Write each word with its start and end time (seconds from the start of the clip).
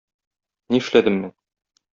Нишләдем 0.75 1.21
мин? 1.27 1.37